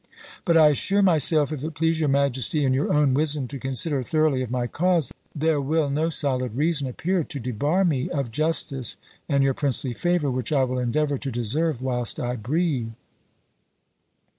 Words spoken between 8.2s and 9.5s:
justice and